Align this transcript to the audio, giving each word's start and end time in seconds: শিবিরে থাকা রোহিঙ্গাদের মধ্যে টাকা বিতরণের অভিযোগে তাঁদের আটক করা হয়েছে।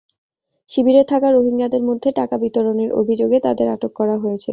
শিবিরে 0.69 1.03
থাকা 1.03 1.27
রোহিঙ্গাদের 1.29 1.81
মধ্যে 1.89 2.09
টাকা 2.19 2.35
বিতরণের 2.43 2.89
অভিযোগে 3.01 3.37
তাঁদের 3.45 3.67
আটক 3.75 3.91
করা 3.99 4.15
হয়েছে। 4.17 4.49